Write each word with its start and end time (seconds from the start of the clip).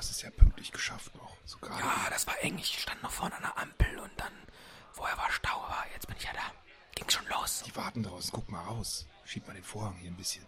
hast 0.00 0.10
es 0.10 0.22
ja 0.22 0.30
pünktlich 0.30 0.72
geschafft 0.72 1.14
noch. 1.14 1.36
Sogar. 1.44 1.78
Ja, 1.78 2.08
das 2.08 2.26
war 2.26 2.42
eng. 2.42 2.56
Ich 2.56 2.80
stand 2.80 3.02
noch 3.02 3.10
vorne 3.10 3.36
an 3.36 3.42
der 3.42 3.58
Ampel 3.58 3.98
und 3.98 4.10
dann 4.16 4.32
vorher 4.92 5.18
war 5.18 5.30
Stau, 5.30 5.62
aber 5.62 5.84
jetzt 5.92 6.06
bin 6.06 6.16
ich 6.16 6.24
ja 6.24 6.32
da. 6.32 6.52
Ging 6.94 7.10
schon 7.10 7.26
los. 7.28 7.64
Die 7.66 7.76
warten 7.76 8.02
draußen. 8.02 8.30
Guck 8.32 8.48
mal 8.48 8.64
raus. 8.64 9.06
Schieb 9.26 9.46
mal 9.46 9.52
den 9.52 9.62
Vorhang 9.62 9.94
hier 9.96 10.10
ein 10.10 10.16
bisschen. 10.16 10.46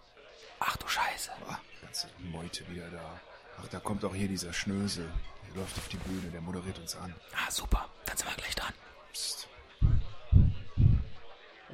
Ach 0.58 0.74
du 0.78 0.88
Scheiße. 0.88 1.32
Ah, 1.46 1.58
ganze 1.82 2.08
Meute 2.20 2.66
wieder 2.70 2.88
da. 2.88 3.20
Ach, 3.60 3.68
da 3.68 3.78
kommt 3.78 4.02
auch 4.06 4.14
hier 4.14 4.26
dieser 4.26 4.54
Schnösel. 4.54 5.12
Der 5.48 5.60
läuft 5.60 5.76
auf 5.76 5.88
die 5.88 5.98
Bühne, 5.98 6.30
der 6.30 6.40
moderiert 6.40 6.78
uns 6.78 6.96
an. 6.96 7.14
Ah, 7.34 7.50
super. 7.50 7.90
Dann 8.06 8.16
sind 8.16 8.30
wir 8.30 8.36
gleich 8.36 8.54
dran. 8.54 8.72
Psst. 9.12 9.48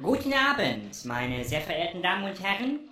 Guten 0.01 0.33
Abend, 0.33 1.05
meine 1.05 1.45
sehr 1.45 1.61
verehrten 1.61 2.03
Damen 2.03 2.25
und 2.25 2.41
Herren. 2.41 2.89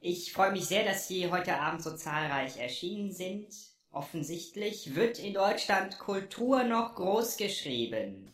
Ich 0.00 0.34
freue 0.34 0.52
mich 0.52 0.66
sehr, 0.66 0.84
dass 0.84 1.08
Sie 1.08 1.30
heute 1.30 1.58
Abend 1.58 1.82
so 1.82 1.96
zahlreich 1.96 2.58
erschienen 2.58 3.10
sind. 3.10 3.72
Offensichtlich 3.92 4.94
wird 4.96 5.18
in 5.18 5.34
Deutschland 5.34 5.98
Kultur 5.98 6.64
noch 6.64 6.94
groß 6.94 7.36
geschrieben. 7.36 8.32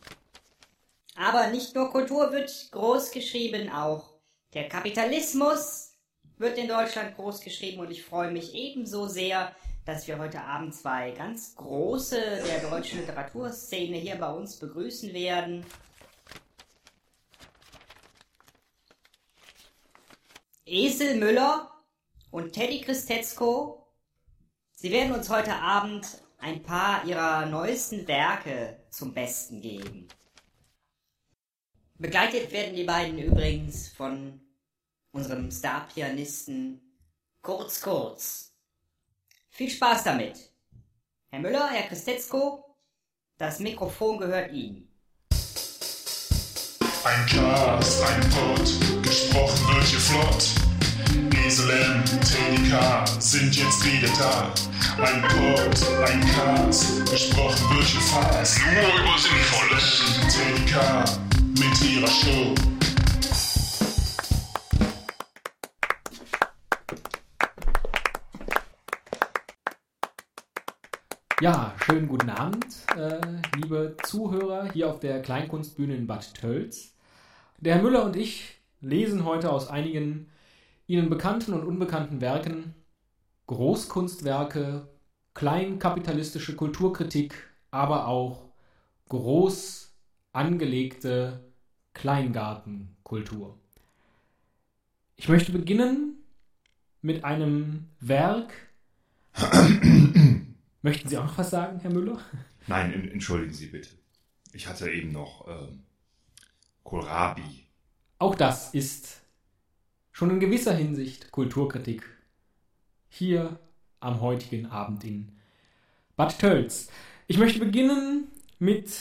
Aber 1.15 1.47
nicht 1.47 1.75
nur 1.75 1.91
Kultur 1.91 2.31
wird 2.31 2.69
groß 2.71 3.11
geschrieben, 3.11 3.69
auch 3.69 4.13
der 4.53 4.69
Kapitalismus 4.69 5.97
wird 6.37 6.57
in 6.57 6.69
Deutschland 6.69 7.17
groß 7.17 7.41
geschrieben 7.41 7.81
und 7.81 7.91
ich 7.91 8.05
freue 8.05 8.31
mich 8.31 8.55
ebenso 8.55 9.07
sehr, 9.07 9.53
dass 9.85 10.07
wir 10.07 10.17
heute 10.17 10.41
Abend 10.41 10.73
zwei 10.73 11.11
ganz 11.11 11.55
große 11.55 12.15
der 12.17 12.69
deutschen 12.69 13.01
Literaturszene 13.01 13.97
hier 13.97 14.15
bei 14.15 14.31
uns 14.31 14.55
begrüßen 14.55 15.13
werden. 15.13 15.65
Esel 20.65 21.15
Müller 21.15 21.69
und 22.31 22.53
Teddy 22.53 22.79
Christetzko. 22.79 23.78
Sie 24.81 24.91
werden 24.91 25.11
uns 25.11 25.29
heute 25.29 25.53
Abend 25.55 26.07
ein 26.37 26.63
paar 26.63 27.03
ihrer 27.03 27.45
neuesten 27.47 28.07
Werke 28.07 28.79
zum 28.89 29.13
Besten 29.13 29.59
geben. 29.59 30.07
Begleitet 31.97 32.49
werden 32.53 32.77
die 32.77 32.85
beiden 32.85 33.19
übrigens 33.19 33.89
von 33.89 34.39
unserem 35.11 35.51
Star-Pianisten 35.51 36.79
Kurz 37.41 37.81
Kurz. 37.81 38.53
Viel 39.49 39.69
Spaß 39.69 40.05
damit. 40.05 40.49
Herr 41.27 41.39
Müller, 41.39 41.67
Herr 41.69 41.89
Christetzko, 41.89 42.77
das 43.37 43.59
Mikrofon 43.59 44.17
gehört 44.17 44.53
Ihnen. 44.53 44.87
Ein 47.03 47.25
Cast, 47.25 48.01
ein 48.01 48.29
Pod, 48.29 49.03
gesprochen 49.03 49.75
wird 49.75 49.87
hier 49.87 49.99
flott. 49.99 50.69
Esel 51.49 52.03
Teddy 52.05 52.69
K 52.69 53.05
sind 53.19 53.55
jetzt 53.55 53.83
wieder 53.83 54.07
da. 54.19 54.68
Ein 55.01 55.21
Pod, 55.21 56.09
ein 56.09 56.19
Cast, 56.19 57.09
gesprochen 57.09 57.77
wird 57.77 57.85
hier 57.85 58.01
fast. 58.01 58.59
Nur 58.65 58.83
über 58.83 59.17
Sinnvolles. 59.17 60.19
Teddy 60.27 60.65
K 60.69 61.05
mit 61.57 61.81
ihrer 61.89 62.07
Show. 62.07 62.53
Ja, 71.41 71.73
schönen 71.85 72.09
guten 72.09 72.29
Abend, 72.31 72.65
äh, 72.97 73.21
liebe 73.55 73.95
Zuhörer 74.03 74.69
hier 74.73 74.89
auf 74.89 74.99
der 74.99 75.21
Kleinkunstbühne 75.21 75.95
in 75.95 76.07
Bad 76.07 76.33
Tölz. 76.33 76.93
Der 77.59 77.75
Herr 77.75 77.83
Müller 77.83 78.03
und 78.03 78.17
ich 78.17 78.59
lesen 78.81 79.23
heute 79.23 79.49
aus 79.49 79.69
einigen 79.69 80.29
Ihnen 80.87 81.09
bekannten 81.09 81.53
und 81.53 81.63
unbekannten 81.63 82.19
Werken 82.19 82.75
Großkunstwerke, 83.49 84.87
kleinkapitalistische 85.33 86.55
Kulturkritik, 86.55 87.33
aber 87.71 88.07
auch 88.07 88.47
groß 89.07 89.91
angelegte 90.33 91.43
Kleingartenkultur. 91.93 93.57
Ich 95.15 95.29
möchte 95.29 95.51
beginnen 95.51 96.23
mit 97.01 97.23
einem 97.23 97.89
Werk. 97.99 98.53
Möchten 100.83 101.09
Sie 101.09 101.17
auch 101.17 101.25
noch 101.25 101.37
was 101.39 101.49
sagen, 101.49 101.79
Herr 101.79 101.91
Müller? 101.91 102.19
Nein, 102.67 102.93
en- 102.93 103.09
entschuldigen 103.11 103.53
Sie 103.53 103.65
bitte. 103.65 103.89
Ich 104.53 104.67
hatte 104.67 104.91
eben 104.91 105.11
noch 105.11 105.47
ähm, 105.47 105.85
Kohlrabi. 106.83 107.65
Auch 108.19 108.35
das 108.35 108.75
ist 108.75 109.21
schon 110.11 110.29
in 110.29 110.39
gewisser 110.39 110.75
Hinsicht 110.75 111.31
Kulturkritik. 111.31 112.03
Hier 113.11 113.59
am 113.99 114.21
heutigen 114.21 114.67
Abend 114.67 115.03
in 115.03 115.31
Bad 116.15 116.37
Tölz. 116.39 116.91
Ich 117.27 117.39
möchte 117.39 117.59
beginnen 117.59 118.27
mit 118.59 118.93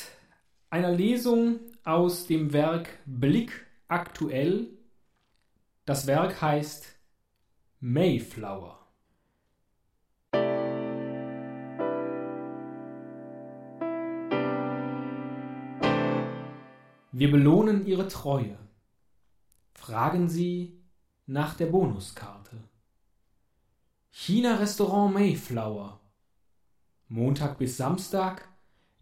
einer 0.70 0.90
Lesung 0.90 1.60
aus 1.84 2.26
dem 2.26 2.52
Werk 2.54 2.88
Blick 3.04 3.66
aktuell. 3.86 4.66
Das 5.84 6.06
Werk 6.06 6.40
heißt 6.40 6.96
Mayflower. 7.80 8.78
Wir 17.12 17.30
belohnen 17.30 17.86
Ihre 17.86 18.08
Treue. 18.08 18.58
Fragen 19.74 20.28
Sie 20.28 20.80
nach 21.26 21.54
der 21.54 21.66
Bonuskarte. 21.66 22.56
China-Restaurant 24.10 25.12
Mayflower. 25.14 26.00
Montag 27.08 27.58
bis 27.58 27.76
Samstag, 27.76 28.48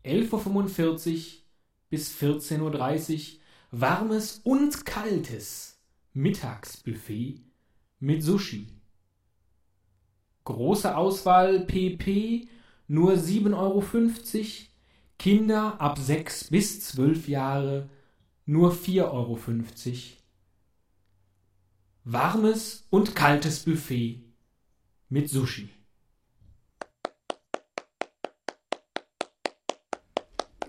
11.45 0.04 1.14
Uhr 1.14 1.42
bis 1.90 2.14
14.30 2.14 3.34
Uhr. 3.34 3.40
Warmes 3.72 4.40
und 4.44 4.86
kaltes 4.86 5.80
Mittagsbuffet 6.12 7.42
mit 7.98 8.22
Sushi. 8.22 8.68
Große 10.44 10.96
Auswahl 10.96 11.66
PP, 11.66 12.48
nur 12.86 13.14
7,50 13.14 13.54
Euro. 13.54 13.82
Kinder 15.18 15.80
ab 15.80 15.98
6 15.98 16.50
bis 16.50 16.80
12 16.88 17.28
Jahre 17.28 17.88
nur 18.44 18.72
4,50 18.72 19.02
Euro. 19.02 19.38
Warmes 22.04 22.86
und 22.90 23.16
kaltes 23.16 23.64
Buffet 23.64 24.25
mit 25.08 25.28
Sushi. 25.28 25.70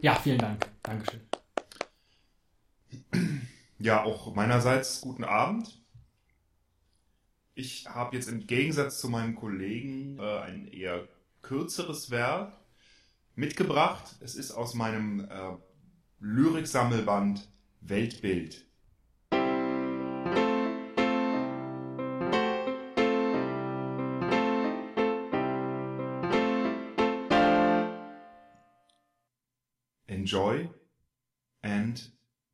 Ja, 0.01 0.15
vielen 0.15 0.37
Dank. 0.37 0.65
Dankeschön. 0.83 1.21
Ja, 3.79 4.03
auch 4.03 4.33
meinerseits 4.35 5.01
guten 5.01 5.23
Abend. 5.23 5.81
Ich 7.55 7.87
habe 7.87 8.15
jetzt 8.15 8.27
im 8.29 8.45
Gegensatz 8.45 8.99
zu 8.99 9.09
meinem 9.09 9.35
Kollegen 9.35 10.19
äh, 10.19 10.39
ein 10.39 10.67
eher 10.67 11.07
kürzeres 11.41 12.11
Werk 12.11 12.53
mitgebracht. 13.35 14.15
Es 14.19 14.35
ist 14.35 14.51
aus 14.51 14.75
meinem 14.75 15.21
äh, 15.21 15.57
Lyriksammelband 16.19 17.49
Weltbild. 17.81 18.66
Enjoy 30.27 30.69
and 31.61 32.11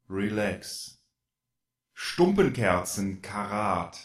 relax. 0.08 1.00
Stumpenkerzen, 1.96 3.24
Karat. 3.24 3.98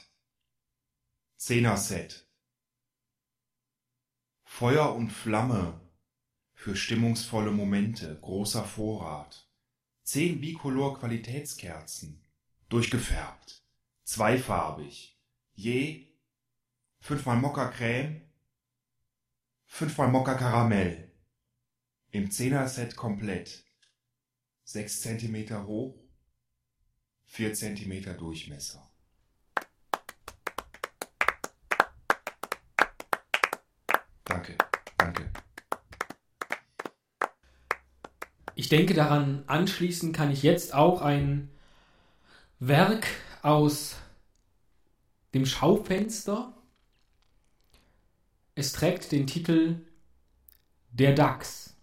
Zehner-Set. 1.37 2.27
Feuer 4.43 4.95
und 4.95 5.11
Flamme 5.11 5.83
für 6.55 6.77
stimmungsvolle 6.77 7.51
Momente, 7.51 8.19
großer 8.23 8.65
Vorrat. 8.65 9.47
Zehn 10.03 10.41
Bicolor 10.41 10.99
Qualitätskerzen, 10.99 12.25
durchgefärbt, 12.71 13.63
zweifarbig, 14.03 15.21
je 15.53 16.07
fünfmal 17.01 17.37
Mokka 17.37 17.69
Creme, 17.69 18.23
fünfmal 19.67 20.09
Mokka 20.09 20.37
Karamell. 20.37 21.08
Im 22.11 22.31
Zehner-Set 22.31 22.97
komplett. 22.97 23.65
Sechs 24.65 25.03
Zentimeter 25.03 25.67
hoch, 25.67 25.95
vier 27.25 27.53
Zentimeter 27.53 28.15
Durchmesser. 28.15 28.91
Danke, 34.25 34.57
danke. 34.97 35.31
Ich 38.55 38.71
denke 38.71 38.95
daran, 38.95 39.45
anschließend 39.47 40.17
kann 40.17 40.31
ich 40.31 40.43
jetzt 40.43 40.73
auch 40.75 41.03
ein 41.03 41.51
Werk 42.59 43.07
aus 43.43 43.97
dem 45.35 45.45
Schaufenster. 45.45 46.55
Es 48.55 48.73
trägt 48.73 49.13
den 49.13 49.27
Titel 49.27 49.87
Der 50.91 51.15
Dachs. 51.15 51.78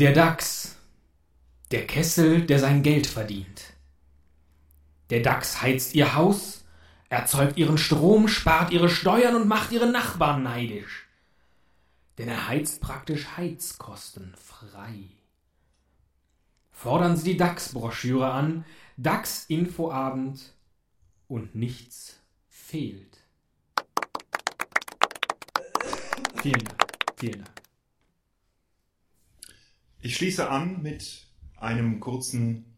Der 0.00 0.12
Dachs. 0.12 0.76
Der 1.72 1.84
Kessel, 1.84 2.46
der 2.46 2.60
sein 2.60 2.84
Geld 2.84 3.08
verdient. 3.08 3.72
Der 5.10 5.24
Dachs 5.24 5.60
heizt 5.60 5.92
ihr 5.96 6.14
Haus, 6.14 6.64
erzeugt 7.08 7.58
ihren 7.58 7.78
Strom, 7.78 8.28
spart 8.28 8.70
ihre 8.70 8.90
Steuern 8.90 9.34
und 9.34 9.48
macht 9.48 9.72
ihre 9.72 9.90
Nachbarn 9.90 10.44
neidisch. 10.44 11.08
Denn 12.16 12.28
er 12.28 12.46
heizt 12.46 12.80
praktisch 12.80 13.26
heizkostenfrei. 13.36 15.00
Fordern 16.70 17.16
Sie 17.16 17.32
die 17.32 17.36
DAX-Broschüre 17.36 18.30
an, 18.30 18.64
DAX-Infoabend 18.98 20.54
und 21.26 21.56
nichts 21.56 22.20
fehlt. 22.46 23.24
Vielen 26.40 26.62
Dank. 26.62 26.86
Vielen 27.16 27.44
Dank. 27.44 27.67
Ich 30.00 30.14
schließe 30.14 30.48
an 30.48 30.82
mit 30.82 31.26
einem 31.56 31.98
kurzen, 31.98 32.76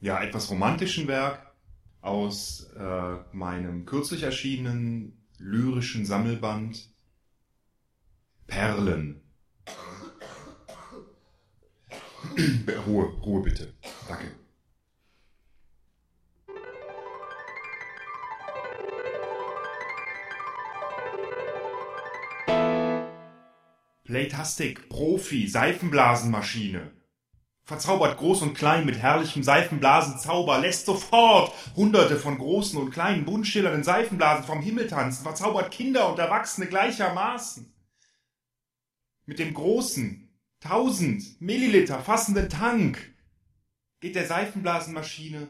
ja, 0.00 0.22
etwas 0.22 0.50
romantischen 0.50 1.08
Werk 1.08 1.54
aus 2.02 2.70
äh, 2.76 3.16
meinem 3.32 3.86
kürzlich 3.86 4.22
erschienenen 4.22 5.26
lyrischen 5.38 6.04
Sammelband 6.04 6.90
Perlen. 8.46 9.22
Ruhe, 12.86 13.04
Ruhe 13.22 13.42
bitte. 13.42 13.72
Danke. 14.06 14.32
Playtastic, 24.10 24.88
Profi, 24.88 25.46
Seifenblasenmaschine. 25.46 26.90
Verzaubert 27.62 28.18
groß 28.18 28.42
und 28.42 28.54
klein 28.54 28.84
mit 28.84 28.98
herrlichem 28.98 29.44
Seifenblasenzauber, 29.44 30.58
lässt 30.58 30.86
sofort 30.86 31.54
hunderte 31.76 32.16
von 32.16 32.36
großen 32.36 32.76
und 32.76 32.90
kleinen 32.90 33.24
buntschillernden 33.24 33.84
Seifenblasen 33.84 34.44
vom 34.46 34.60
Himmel 34.62 34.88
tanzen, 34.88 35.22
verzaubert 35.22 35.70
Kinder 35.70 36.10
und 36.10 36.18
Erwachsene 36.18 36.66
gleichermaßen. 36.66 37.72
Mit 39.26 39.38
dem 39.38 39.54
großen, 39.54 40.28
1000 40.64 41.40
Milliliter 41.40 42.00
fassenden 42.00 42.48
Tank 42.48 43.14
geht 44.00 44.16
der 44.16 44.26
Seifenblasenmaschine 44.26 45.46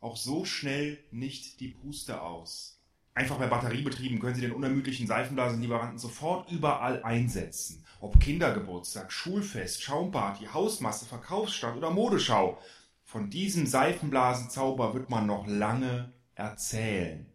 auch 0.00 0.16
so 0.16 0.44
schnell 0.44 0.98
nicht 1.12 1.60
die 1.60 1.68
Puste 1.68 2.20
aus. 2.20 2.79
Einfach 3.14 3.38
bei 3.38 3.46
Batteriebetrieben 3.46 4.20
können 4.20 4.34
Sie 4.34 4.40
den 4.40 4.52
unermüdlichen 4.52 5.06
Seifenblasenlieferanten 5.06 5.98
sofort 5.98 6.50
überall 6.50 7.02
einsetzen. 7.02 7.84
Ob 8.00 8.20
Kindergeburtstag, 8.20 9.12
Schulfest, 9.12 9.82
Schaumparty, 9.82 10.46
Hausmasse, 10.46 11.06
Verkaufsstand 11.06 11.76
oder 11.76 11.90
Modeschau. 11.90 12.58
Von 13.04 13.28
diesem 13.28 13.66
Seifenblasenzauber 13.66 14.94
wird 14.94 15.10
man 15.10 15.26
noch 15.26 15.46
lange 15.48 16.12
erzählen. 16.36 17.26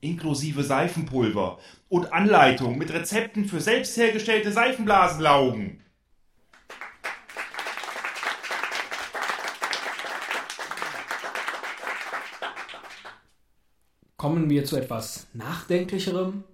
Inklusive 0.00 0.64
Seifenpulver 0.64 1.58
und 1.90 2.12
Anleitung 2.14 2.78
mit 2.78 2.90
Rezepten 2.90 3.44
für 3.44 3.60
selbst 3.60 3.96
hergestellte 3.98 4.50
Seifenblasenlaugen. 4.50 5.84
Kommen 14.20 14.50
wir 14.50 14.66
zu 14.66 14.76
etwas 14.76 15.28
Nachdenklicherem. 15.32 16.44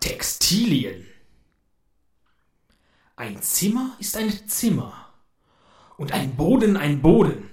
Textilien. 0.00 1.07
Ein 3.28 3.42
Zimmer 3.42 3.94
ist 3.98 4.16
ein 4.16 4.48
Zimmer 4.48 5.12
und 5.98 6.12
ein 6.12 6.34
Boden 6.34 6.78
ein 6.78 7.02
Boden, 7.02 7.50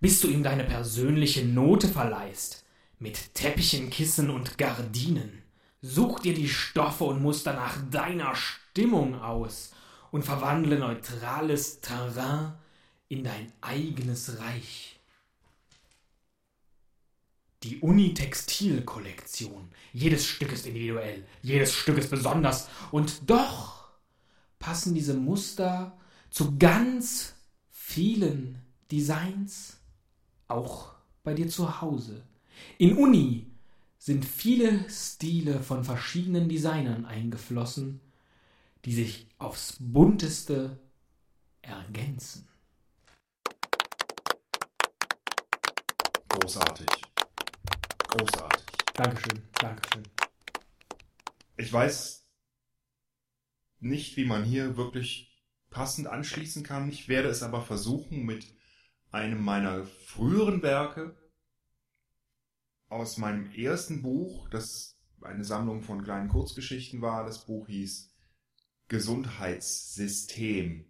bis 0.00 0.22
du 0.22 0.28
ihm 0.28 0.42
deine 0.42 0.64
persönliche 0.64 1.44
Note 1.44 1.88
verleihst, 1.88 2.64
mit 2.98 3.34
Teppichen, 3.34 3.90
Kissen 3.90 4.30
und 4.30 4.56
Gardinen. 4.56 5.42
Such 5.82 6.20
dir 6.20 6.32
die 6.32 6.48
Stoffe 6.48 7.04
und 7.04 7.20
Muster 7.20 7.52
nach 7.52 7.76
deiner 7.90 8.34
Stimmung 8.34 9.20
aus 9.20 9.72
und 10.10 10.24
verwandle 10.24 10.78
neutrales 10.78 11.82
Terrain 11.82 12.54
in 13.10 13.22
dein 13.22 13.52
eigenes 13.60 14.40
Reich. 14.40 15.00
Die 17.62 17.80
Uni-Textil-Kollektion. 17.80 19.70
Jedes 19.92 20.24
Stück 20.24 20.52
ist 20.52 20.64
individuell, 20.64 21.26
jedes 21.42 21.74
Stück 21.74 21.98
ist 21.98 22.08
besonders 22.08 22.70
und 22.90 23.28
doch 23.28 23.79
passen 24.60 24.94
diese 24.94 25.14
Muster 25.14 25.98
zu 26.30 26.56
ganz 26.56 27.34
vielen 27.68 28.62
Designs, 28.92 29.78
auch 30.46 30.92
bei 31.24 31.34
dir 31.34 31.48
zu 31.48 31.80
Hause. 31.80 32.22
In 32.78 32.96
Uni 32.96 33.50
sind 33.98 34.24
viele 34.24 34.88
Stile 34.88 35.60
von 35.62 35.82
verschiedenen 35.82 36.48
Designern 36.48 37.04
eingeflossen, 37.04 38.00
die 38.84 38.94
sich 38.94 39.26
aufs 39.38 39.76
bunteste 39.80 40.78
ergänzen. 41.62 42.46
Großartig. 46.28 46.86
Großartig. 48.08 48.66
Dankeschön, 48.94 49.42
Dankeschön. 49.60 50.02
Ich 51.56 51.72
weiß 51.72 52.29
nicht, 53.80 54.16
wie 54.16 54.24
man 54.24 54.44
hier 54.44 54.76
wirklich 54.76 55.30
passend 55.70 56.06
anschließen 56.06 56.62
kann. 56.62 56.90
Ich 56.90 57.08
werde 57.08 57.28
es 57.28 57.42
aber 57.42 57.62
versuchen 57.62 58.24
mit 58.24 58.46
einem 59.10 59.42
meiner 59.42 59.84
früheren 59.84 60.62
Werke 60.62 61.16
aus 62.88 63.18
meinem 63.18 63.50
ersten 63.52 64.02
Buch, 64.02 64.48
das 64.48 64.98
eine 65.22 65.44
Sammlung 65.44 65.82
von 65.82 66.02
kleinen 66.02 66.28
Kurzgeschichten 66.28 67.00
war. 67.00 67.24
Das 67.24 67.46
Buch 67.46 67.68
hieß 67.68 68.12
Gesundheitssystem. 68.88 70.89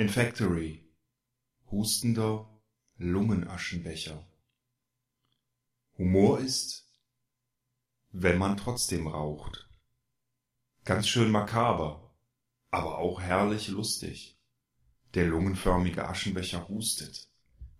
In 0.00 0.08
Factory. 0.08 0.82
Hustender 1.70 2.48
Lungenaschenbecher. 2.96 4.26
Humor 5.98 6.40
ist, 6.40 6.88
wenn 8.10 8.38
man 8.38 8.56
trotzdem 8.56 9.08
raucht. 9.08 9.68
Ganz 10.86 11.06
schön 11.06 11.30
makaber, 11.30 12.14
aber 12.70 12.96
auch 12.96 13.20
herrlich 13.20 13.68
lustig. 13.68 14.38
Der 15.12 15.26
lungenförmige 15.26 16.08
Aschenbecher 16.08 16.66
hustet, 16.70 17.28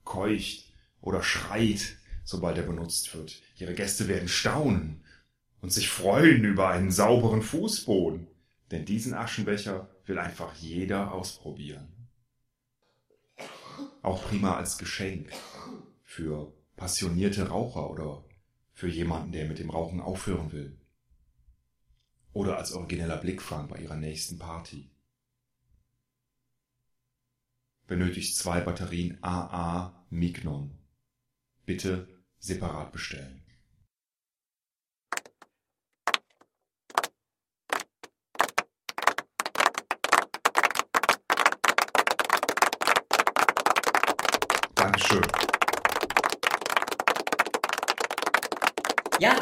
keucht 0.04 0.74
oder 1.00 1.22
schreit, 1.22 1.96
sobald 2.22 2.58
er 2.58 2.64
benutzt 2.64 3.14
wird. 3.14 3.40
Ihre 3.56 3.72
Gäste 3.72 4.08
werden 4.08 4.28
staunen 4.28 5.06
und 5.62 5.72
sich 5.72 5.88
freuen 5.88 6.44
über 6.44 6.68
einen 6.68 6.90
sauberen 6.90 7.40
Fußboden, 7.40 8.26
denn 8.72 8.84
diesen 8.84 9.14
Aschenbecher 9.14 9.88
will 10.04 10.18
einfach 10.18 10.54
jeder 10.56 11.14
ausprobieren. 11.14 11.99
Auch 14.02 14.24
prima 14.24 14.56
als 14.56 14.78
Geschenk 14.78 15.30
für 16.02 16.52
passionierte 16.76 17.48
Raucher 17.48 17.90
oder 17.90 18.24
für 18.72 18.88
jemanden, 18.88 19.32
der 19.32 19.46
mit 19.46 19.58
dem 19.58 19.70
Rauchen 19.70 20.00
aufhören 20.00 20.52
will. 20.52 20.80
Oder 22.32 22.56
als 22.56 22.72
origineller 22.72 23.18
Blickfang 23.18 23.68
bei 23.68 23.78
ihrer 23.78 23.96
nächsten 23.96 24.38
Party. 24.38 24.90
Benötigt 27.86 28.36
zwei 28.36 28.60
Batterien 28.60 29.18
AA 29.22 30.06
Mignon. 30.10 30.78
Bitte 31.66 32.08
separat 32.38 32.92
bestellen. 32.92 33.39
Dankeschön. 45.00 45.22
Ja, 49.18 49.36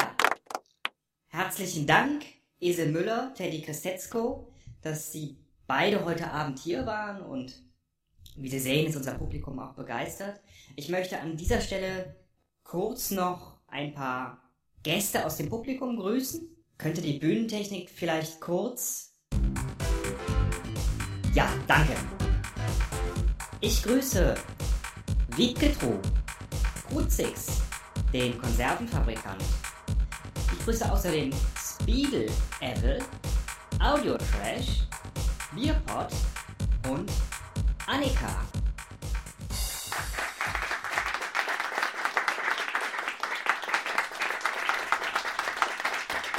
herzlichen 1.27 1.85
Dank, 1.85 2.23
Esel 2.59 2.91
Müller, 2.91 3.33
Teddy 3.35 3.61
Christetzko, 3.61 4.51
dass 4.81 5.11
Sie 5.11 5.37
beide 5.67 6.05
heute 6.05 6.31
Abend 6.31 6.59
hier 6.59 6.85
waren 6.85 7.21
und 7.21 7.61
wie 8.35 8.49
Sie 8.49 8.59
sehen, 8.59 8.87
ist 8.87 8.95
unser 8.95 9.15
Publikum 9.15 9.59
auch 9.59 9.73
begeistert. 9.73 10.39
Ich 10.75 10.87
möchte 10.87 11.19
an 11.19 11.35
dieser 11.35 11.59
Stelle 11.59 12.15
kurz 12.63 13.11
noch 13.11 13.59
ein 13.67 13.93
paar 13.93 14.41
Gäste 14.83 15.25
aus 15.25 15.37
dem 15.37 15.49
Publikum 15.49 15.97
grüßen. 15.97 16.47
Könnte 16.77 17.01
die 17.01 17.19
Bühnentechnik 17.19 17.89
vielleicht 17.89 18.39
kurz... 18.39 19.13
Ja, 21.33 21.49
danke. 21.67 21.93
Ich 23.59 23.83
grüße 23.83 24.35
Wittgetruh, 25.39 25.97
Kruzix, 26.89 27.61
den 28.11 28.37
Konservenfabrikant. 28.41 29.41
Ich 30.51 30.65
grüße 30.65 30.91
außerdem 30.91 31.31
Speedle 31.57 32.25
Apple, 32.59 32.99
Audio 33.79 34.17
Trash, 34.17 34.81
Bierpot 35.55 36.09
und 36.89 37.09
Annika. 37.87 38.27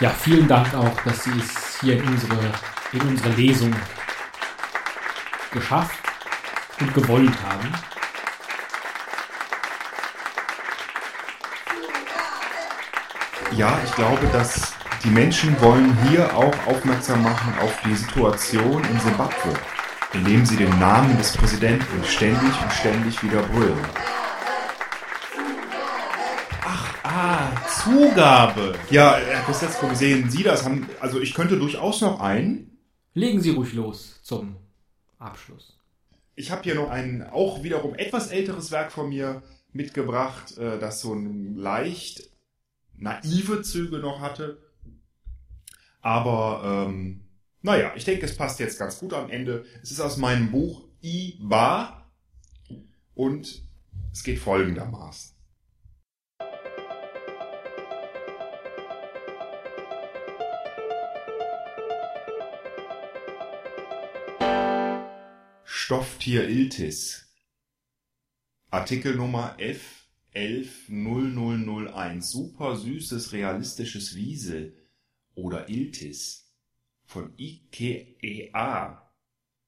Ja, 0.00 0.10
vielen 0.10 0.46
Dank 0.46 0.74
auch, 0.74 1.00
dass 1.04 1.24
Sie 1.24 1.38
es 1.38 1.80
hier 1.80 1.96
in 1.96 2.06
unsere, 2.06 2.52
in 2.92 3.00
unsere 3.00 3.30
Lesung 3.30 3.74
geschafft 5.52 5.98
und 6.80 6.92
gewollt 6.92 7.42
haben. 7.42 7.89
Ja, 13.56 13.80
ich 13.84 13.92
glaube, 13.92 14.26
dass 14.28 14.74
die 15.02 15.10
Menschen 15.10 15.60
wollen 15.60 15.96
hier 16.08 16.36
auch 16.36 16.54
aufmerksam 16.66 17.22
machen 17.22 17.52
auf 17.60 17.76
die 17.84 17.96
Situation 17.96 18.84
in 18.84 19.00
Simbabwe, 19.00 19.54
indem 20.12 20.46
sie 20.46 20.56
den 20.56 20.78
Namen 20.78 21.18
des 21.18 21.36
Präsidenten 21.36 22.04
ständig 22.04 22.52
und 22.62 22.72
ständig 22.72 23.20
wieder 23.24 23.42
brüllen. 23.42 23.84
Ach, 26.62 26.94
ah, 27.02 27.48
Zugabe. 27.82 28.76
Ja, 28.88 29.16
Herr 29.16 29.42
Kostetzko, 29.42 29.92
sehen 29.94 30.30
Sie 30.30 30.44
das? 30.44 30.64
Haben, 30.64 30.88
also 31.00 31.20
ich 31.20 31.34
könnte 31.34 31.58
durchaus 31.58 32.00
noch 32.02 32.20
einen. 32.20 32.78
Legen 33.14 33.40
Sie 33.40 33.50
ruhig 33.50 33.72
los 33.72 34.20
zum 34.22 34.56
Abschluss. 35.18 35.76
Ich 36.36 36.52
habe 36.52 36.62
hier 36.62 36.76
noch 36.76 36.88
ein 36.88 37.28
auch 37.32 37.64
wiederum 37.64 37.96
etwas 37.96 38.28
älteres 38.28 38.70
Werk 38.70 38.92
von 38.92 39.08
mir 39.08 39.42
mitgebracht, 39.72 40.56
äh, 40.56 40.78
das 40.78 41.00
so 41.00 41.14
ein 41.14 41.56
leicht 41.56 42.29
naive 43.00 43.62
Züge 43.62 43.98
noch 43.98 44.20
hatte. 44.20 44.62
Aber 46.00 46.86
ähm, 46.88 47.24
naja, 47.62 47.92
ich 47.96 48.04
denke, 48.04 48.24
es 48.24 48.36
passt 48.36 48.60
jetzt 48.60 48.78
ganz 48.78 48.98
gut 48.98 49.12
am 49.12 49.28
Ende. 49.30 49.64
Es 49.82 49.90
ist 49.90 50.00
aus 50.00 50.16
meinem 50.16 50.50
Buch 50.50 50.88
I-Bar 51.02 52.10
und 53.14 53.62
es 54.12 54.22
geht 54.22 54.38
folgendermaßen. 54.38 55.36
Stofftier 65.64 66.48
Iltis. 66.48 67.26
Artikelnummer 68.70 69.56
F 69.58 69.99
110001. 70.34 72.30
Super 72.30 72.76
süßes, 72.76 73.32
realistisches 73.32 74.14
Wiesel 74.14 74.76
oder 75.34 75.68
Iltis 75.68 76.52
von 77.04 77.32
IKEA. 77.36 79.10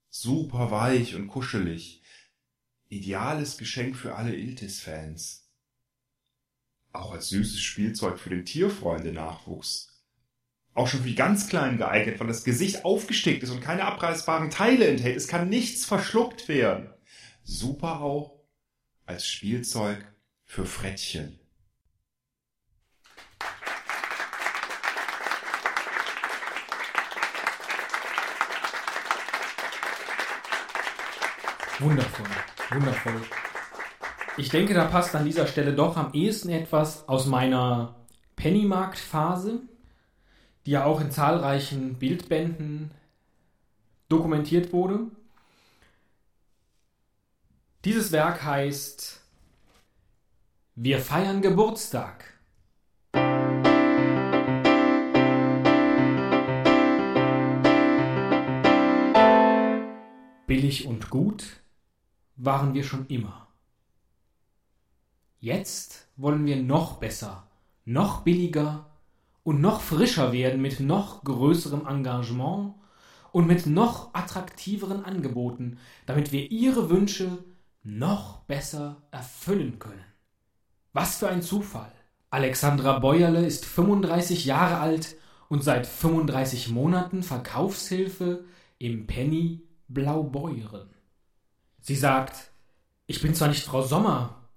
Super 0.08 0.70
weich 0.70 1.14
und 1.14 1.28
kuschelig. 1.28 2.02
Ideales 2.88 3.56
Geschenk 3.56 3.96
für 3.96 4.14
alle 4.14 4.36
Iltis-Fans. 4.36 5.50
Auch 6.92 7.12
als 7.12 7.30
süßes 7.30 7.60
Spielzeug 7.60 8.18
für 8.18 8.30
den 8.30 8.44
Tierfreunde-Nachwuchs. 8.44 9.88
Auch 10.74 10.86
schon 10.86 11.00
für 11.00 11.08
die 11.08 11.14
ganz 11.14 11.48
Kleinen 11.48 11.78
geeignet, 11.78 12.20
weil 12.20 12.26
das 12.26 12.44
Gesicht 12.44 12.84
aufgestickt 12.84 13.42
ist 13.42 13.50
und 13.50 13.60
keine 13.60 13.84
abreißbaren 13.84 14.50
Teile 14.50 14.86
enthält. 14.86 15.16
Es 15.16 15.28
kann 15.28 15.48
nichts 15.48 15.84
verschluckt 15.84 16.48
werden. 16.48 16.90
Super 17.42 18.00
auch 18.00 18.38
als 19.06 19.26
Spielzeug 19.26 20.11
für 20.52 20.66
Frettchen. 20.66 21.38
Wundervoll, 31.78 32.26
wundervoll. 32.70 33.22
Ich 34.36 34.50
denke, 34.50 34.74
da 34.74 34.84
passt 34.84 35.14
an 35.14 35.24
dieser 35.24 35.46
Stelle 35.46 35.72
doch 35.72 35.96
am 35.96 36.12
ehesten 36.12 36.50
etwas 36.50 37.08
aus 37.08 37.24
meiner 37.24 37.96
Pennymarkt-Phase, 38.36 39.62
die 40.66 40.72
ja 40.72 40.84
auch 40.84 41.00
in 41.00 41.10
zahlreichen 41.10 41.94
Bildbänden 41.94 42.90
dokumentiert 44.10 44.74
wurde. 44.74 45.06
Dieses 47.86 48.12
Werk 48.12 48.44
heißt 48.44 49.21
Wir 50.74 51.00
feiern 51.00 51.42
Geburtstag. 51.42 52.24
Billig 60.46 60.86
und 60.86 61.10
gut 61.10 61.60
waren 62.36 62.72
wir 62.72 62.84
schon 62.84 63.06
immer. 63.08 63.48
Jetzt 65.40 66.08
wollen 66.16 66.46
wir 66.46 66.56
noch 66.62 66.96
besser, 66.96 67.50
noch 67.84 68.22
billiger 68.22 68.88
und 69.42 69.60
noch 69.60 69.82
frischer 69.82 70.32
werden 70.32 70.62
mit 70.62 70.80
noch 70.80 71.22
größerem 71.22 71.86
Engagement 71.86 72.76
und 73.30 73.46
mit 73.46 73.66
noch 73.66 74.14
attraktiveren 74.14 75.04
Angeboten, 75.04 75.76
damit 76.06 76.32
wir 76.32 76.50
Ihre 76.50 76.88
Wünsche 76.88 77.44
noch 77.82 78.38
besser 78.44 79.02
erfüllen 79.10 79.78
können. 79.78 80.11
Was 80.92 81.16
für 81.16 81.28
ein 81.28 81.42
Zufall! 81.42 81.92
Alexandra 82.28 82.98
Bäuerle 82.98 83.44
ist 83.46 83.64
35 83.64 84.44
Jahre 84.44 84.78
alt 84.78 85.16
und 85.48 85.62
seit 85.62 85.86
35 85.86 86.70
Monaten 86.70 87.22
Verkaufshilfe 87.22 88.44
im 88.78 89.06
Penny 89.06 89.62
Blaubeuren. 89.88 90.90
Sie 91.80 91.96
sagt, 91.96 92.50
ich 93.06 93.20
bin 93.20 93.34
zwar 93.34 93.48
nicht 93.48 93.64
Frau 93.64 93.82
Sommer, 93.82 94.48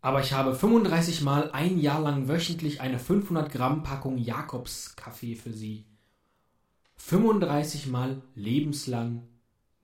aber 0.00 0.20
ich 0.20 0.32
habe 0.32 0.54
35 0.54 1.22
Mal 1.22 1.50
ein 1.52 1.78
Jahr 1.78 2.00
lang 2.00 2.28
wöchentlich 2.28 2.80
eine 2.80 2.98
500 2.98 3.50
Gramm 3.50 3.82
Packung 3.82 4.18
Jakobskaffee 4.18 5.34
für 5.34 5.52
Sie. 5.52 5.86
35 6.96 7.86
Mal 7.86 8.22
lebenslang 8.34 9.22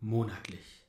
monatlich. 0.00 0.79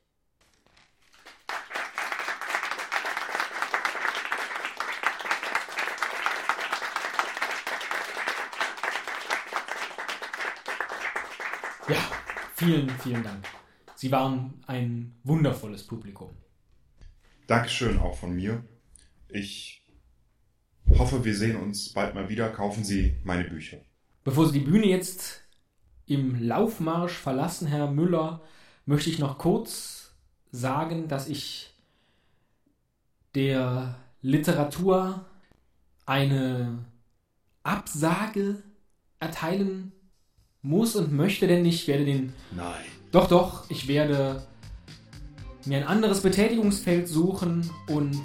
Ja, 11.88 11.96
vielen, 12.54 12.88
vielen 12.90 13.24
Dank. 13.24 13.44
Sie 13.96 14.12
waren 14.12 14.62
ein 14.66 15.16
wundervolles 15.24 15.84
Publikum. 15.84 16.30
Dankeschön 17.48 17.98
auch 17.98 18.16
von 18.16 18.34
mir. 18.34 18.62
Ich 19.28 19.82
hoffe, 20.96 21.24
wir 21.24 21.34
sehen 21.34 21.56
uns 21.56 21.92
bald 21.92 22.14
mal 22.14 22.28
wieder. 22.28 22.50
Kaufen 22.50 22.84
Sie 22.84 23.16
meine 23.24 23.44
Bücher. 23.44 23.78
Bevor 24.22 24.46
Sie 24.46 24.60
die 24.60 24.64
Bühne 24.64 24.86
jetzt 24.86 25.42
im 26.06 26.40
Laufmarsch 26.40 27.14
verlassen, 27.14 27.66
Herr 27.66 27.90
Müller, 27.90 28.42
möchte 28.86 29.10
ich 29.10 29.18
noch 29.18 29.38
kurz 29.38 30.14
sagen, 30.52 31.08
dass 31.08 31.28
ich 31.28 31.74
der 33.34 33.96
Literatur 34.20 35.26
eine 36.06 36.84
Absage 37.64 38.62
erteilen 39.18 39.92
muss 40.62 40.94
und 40.94 41.12
möchte, 41.12 41.46
denn 41.46 41.64
ich 41.64 41.88
werde 41.88 42.04
den. 42.04 42.32
Nein. 42.54 42.84
Doch, 43.10 43.28
doch, 43.28 43.68
ich 43.68 43.88
werde 43.88 44.46
mir 45.66 45.78
ein 45.78 45.86
anderes 45.86 46.20
Betätigungsfeld 46.20 47.08
suchen 47.08 47.68
und 47.88 48.20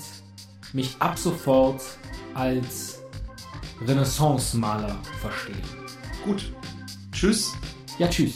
mich 0.74 0.96
ab 1.00 1.18
sofort 1.18 1.82
als 2.34 3.02
Renaissance-Maler 3.86 4.96
verstehen. 5.20 5.62
Gut. 6.24 6.52
Tschüss. 7.12 7.54
Ja, 7.98 8.08
tschüss. 8.08 8.36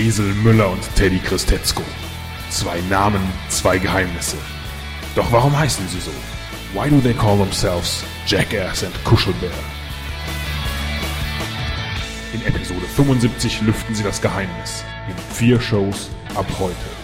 Esel 0.00 0.32
Müller 0.32 0.70
und 0.70 0.82
Teddy 0.96 1.18
Christetzko. 1.18 1.82
Zwei 2.48 2.80
Namen, 2.88 3.20
zwei 3.50 3.76
Geheimnisse. 3.76 4.38
Doch 5.14 5.30
warum 5.30 5.56
heißen 5.56 5.86
sie 5.88 6.00
so? 6.00 6.10
Why 6.72 6.88
do 6.88 7.00
they 7.00 7.12
call 7.12 7.36
themselves 7.36 8.02
Jackass 8.26 8.82
and 8.82 8.94
Kuschelbär? 9.04 9.50
In 12.32 12.40
Episode 12.46 12.86
75 12.96 13.60
lüften 13.60 13.94
sie 13.94 14.02
das 14.02 14.22
Geheimnis. 14.22 14.84
In 15.06 15.34
vier 15.34 15.60
Shows 15.60 16.08
ab 16.34 16.46
heute. 16.58 16.99